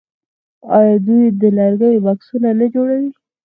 [0.77, 3.09] آیا دوی د لرګیو بکسونه نه جوړوي؟